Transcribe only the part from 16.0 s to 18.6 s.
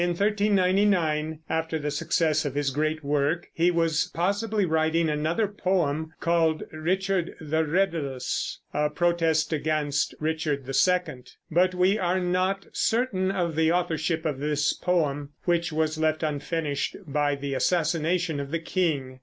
unfinished by the assassination of the